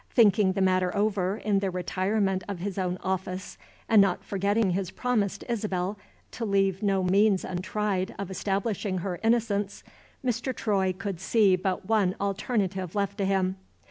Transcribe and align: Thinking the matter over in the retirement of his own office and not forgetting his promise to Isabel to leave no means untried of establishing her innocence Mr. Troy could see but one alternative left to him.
Thinking 0.09 0.53
the 0.53 0.61
matter 0.61 0.97
over 0.97 1.37
in 1.37 1.59
the 1.59 1.69
retirement 1.69 2.43
of 2.47 2.57
his 2.57 2.79
own 2.79 2.97
office 3.03 3.59
and 3.87 4.01
not 4.01 4.23
forgetting 4.25 4.71
his 4.71 4.89
promise 4.89 5.37
to 5.37 5.51
Isabel 5.51 5.95
to 6.31 6.43
leave 6.43 6.81
no 6.81 7.03
means 7.03 7.45
untried 7.45 8.15
of 8.17 8.31
establishing 8.31 8.97
her 9.05 9.19
innocence 9.23 9.83
Mr. 10.25 10.55
Troy 10.55 10.91
could 10.91 11.19
see 11.19 11.55
but 11.55 11.87
one 11.87 12.15
alternative 12.19 12.95
left 12.95 13.19
to 13.19 13.25
him. 13.25 13.57